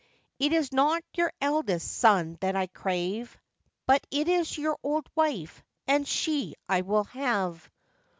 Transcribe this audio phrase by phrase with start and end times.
[0.39, 3.37] 'It is not your eldest son that I crave,
[3.85, 7.69] But it is your old wife, and she I will have.